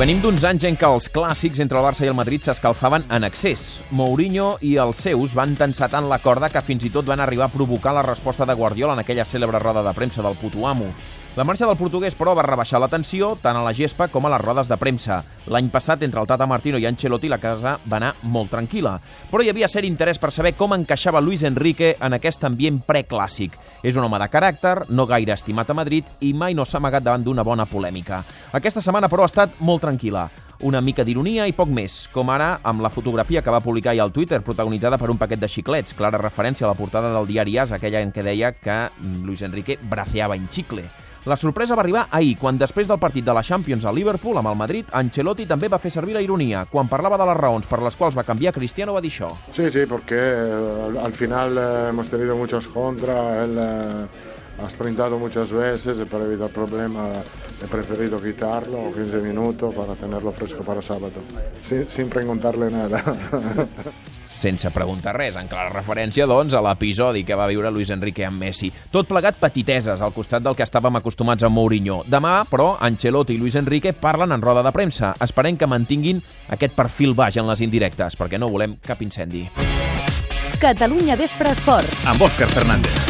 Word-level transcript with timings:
Venim 0.00 0.16
d'uns 0.22 0.46
anys 0.48 0.62
en 0.64 0.78
què 0.80 0.88
els 0.88 1.10
clàssics 1.12 1.58
entre 1.60 1.76
el 1.76 1.84
Barça 1.84 2.06
i 2.06 2.08
el 2.08 2.14
Madrid 2.16 2.46
s'escalfaven 2.46 3.02
en 3.12 3.26
excés. 3.26 3.82
Mourinho 3.92 4.54
i 4.64 4.70
els 4.80 5.02
seus 5.04 5.34
van 5.36 5.52
tensar 5.60 5.90
tant 5.92 6.08
la 6.08 6.16
corda 6.24 6.48
que 6.48 6.62
fins 6.64 6.86
i 6.88 6.90
tot 6.94 7.04
van 7.04 7.20
arribar 7.20 7.50
a 7.50 7.52
provocar 7.52 7.92
la 7.92 8.06
resposta 8.06 8.48
de 8.48 8.56
Guardiola 8.56 8.94
en 8.96 9.02
aquella 9.04 9.28
cèlebre 9.28 9.60
roda 9.60 9.82
de 9.84 9.92
premsa 9.92 10.24
del 10.24 10.40
puto 10.40 10.64
amo. 10.64 10.88
La 11.36 11.44
marxa 11.46 11.62
del 11.62 11.78
portuguès, 11.78 12.16
però, 12.18 12.32
va 12.34 12.42
rebaixar 12.42 12.80
la 12.82 12.88
tensió 12.90 13.36
tant 13.38 13.54
a 13.54 13.62
la 13.62 13.70
gespa 13.70 14.08
com 14.10 14.24
a 14.26 14.32
les 14.32 14.40
rodes 14.42 14.66
de 14.66 14.74
premsa. 14.76 15.20
L'any 15.46 15.68
passat, 15.70 16.02
entre 16.02 16.18
el 16.18 16.26
Tata 16.26 16.48
Martino 16.50 16.80
i 16.82 16.88
Ancelotti, 16.90 17.30
la 17.30 17.38
casa 17.38 17.76
va 17.86 18.00
anar 18.00 18.10
molt 18.34 18.50
tranquil·la. 18.50 18.96
Però 19.30 19.46
hi 19.46 19.52
havia 19.52 19.70
cert 19.70 19.86
interès 19.86 20.18
per 20.18 20.32
saber 20.34 20.56
com 20.58 20.74
encaixava 20.74 21.22
Luis 21.22 21.46
Enrique 21.46 21.94
en 22.02 22.18
aquest 22.18 22.50
ambient 22.50 22.82
preclàssic. 22.82 23.54
És 23.86 23.94
un 23.94 24.08
home 24.08 24.18
de 24.18 24.30
caràcter, 24.34 24.76
no 24.90 25.06
gaire 25.06 25.38
estimat 25.38 25.70
a 25.70 25.78
Madrid 25.78 26.10
i 26.18 26.34
mai 26.34 26.58
no 26.58 26.66
s'ha 26.66 26.82
amagat 26.82 27.06
davant 27.06 27.22
d'una 27.22 27.46
bona 27.46 27.70
polèmica. 27.70 28.24
Aquesta 28.50 28.82
setmana, 28.82 29.06
però, 29.06 29.22
ha 29.22 29.30
estat 29.30 29.60
molt 29.62 29.86
tranquil·la 29.86 30.49
una 30.62 30.80
mica 30.80 31.04
d'ironia 31.04 31.46
i 31.48 31.54
poc 31.56 31.68
més, 31.72 32.06
com 32.12 32.30
ara 32.30 32.60
amb 32.62 32.82
la 32.84 32.90
fotografia 32.92 33.42
que 33.42 33.52
va 33.52 33.62
publicar 33.64 33.92
ahir 33.92 34.02
al 34.04 34.12
Twitter, 34.12 34.42
protagonitzada 34.44 34.98
per 34.98 35.10
un 35.10 35.18
paquet 35.18 35.40
de 35.40 35.48
xiclets, 35.48 35.94
clara 35.96 36.20
referència 36.20 36.66
a 36.66 36.72
la 36.72 36.78
portada 36.78 37.12
del 37.14 37.28
diari 37.28 37.58
AS, 37.58 37.72
aquella 37.72 38.02
en 38.04 38.12
què 38.12 38.24
deia 38.26 38.52
que 38.52 38.80
Luis 39.24 39.42
Enrique 39.42 39.78
braceava 39.82 40.36
en 40.36 40.48
xicle. 40.50 40.88
La 41.28 41.36
sorpresa 41.36 41.76
va 41.76 41.82
arribar 41.82 42.06
ahir, 42.16 42.32
quan 42.40 42.56
després 42.56 42.88
del 42.88 42.98
partit 42.98 43.24
de 43.26 43.32
la 43.36 43.42
Champions 43.44 43.84
a 43.84 43.92
Liverpool 43.92 44.38
amb 44.40 44.48
el 44.48 44.56
Madrid, 44.56 44.88
Ancelotti 44.96 45.44
també 45.44 45.68
va 45.68 45.78
fer 45.78 45.92
servir 45.92 46.14
la 46.16 46.22
ironia. 46.24 46.64
Quan 46.70 46.88
parlava 46.88 47.18
de 47.20 47.26
les 47.28 47.36
raons 47.36 47.68
per 47.68 47.82
les 47.84 47.96
quals 47.96 48.16
va 48.16 48.24
canviar, 48.24 48.54
Cristiano 48.56 48.94
va 48.96 49.02
dir 49.04 49.10
això. 49.12 49.28
Sí, 49.52 49.68
sí, 49.70 49.84
porque 49.84 50.16
eh, 50.16 50.98
al 51.02 51.12
final 51.12 51.58
eh, 51.58 51.88
hemos 51.90 52.08
tenido 52.08 52.36
muchos 52.36 52.68
contra, 52.68 53.44
él 53.44 53.56
eh, 53.58 54.06
ha 54.64 54.70
sprintado 54.70 55.18
muchas 55.18 55.52
veces 55.52 55.98
para 56.08 56.24
evitar 56.24 56.48
problemas 56.48 57.18
he 57.62 57.68
preferido 57.68 58.20
quitarlo 58.20 58.92
15 58.92 59.20
minutos 59.20 59.74
para 59.74 59.94
tenerlo 59.94 60.32
fresco 60.32 60.62
para 60.62 60.80
sábado, 60.82 61.20
sin, 61.60 61.88
sin 61.90 62.08
preguntarle 62.08 62.70
nada. 62.70 63.02
sense 64.24 64.70
preguntar 64.70 65.16
res, 65.16 65.36
en 65.36 65.48
clara 65.50 65.68
referència, 65.74 66.24
doncs, 66.26 66.54
a 66.56 66.62
l'episodi 66.64 67.24
que 67.28 67.36
va 67.36 67.48
viure 67.50 67.70
Luis 67.70 67.90
Enrique 67.92 68.24
amb 68.24 68.40
Messi. 68.40 68.70
Tot 68.90 69.08
plegat 69.10 69.36
petiteses 69.42 70.00
al 70.00 70.14
costat 70.16 70.44
del 70.46 70.56
que 70.56 70.64
estàvem 70.64 70.96
acostumats 70.96 71.44
a 71.44 71.52
Mourinho. 71.52 72.00
Demà, 72.08 72.40
però, 72.48 72.72
Ancelotti 72.80 73.36
i 73.36 73.42
Luis 73.42 73.58
Enrique 73.60 73.92
parlen 73.92 74.32
en 74.32 74.42
roda 74.42 74.64
de 74.64 74.72
premsa. 74.72 75.12
Esperem 75.20 75.60
que 75.60 75.68
mantinguin 75.68 76.24
aquest 76.48 76.76
perfil 76.78 77.14
baix 77.18 77.36
en 77.36 77.50
les 77.50 77.60
indirectes, 77.66 78.16
perquè 78.16 78.40
no 78.40 78.48
volem 78.48 78.78
cap 78.86 79.02
incendi. 79.04 79.46
Catalunya 80.60 81.16
Vespre 81.20 81.52
Esports. 81.56 82.04
Amb 82.08 82.28
Òscar 82.28 82.48
Fernández. 82.52 83.09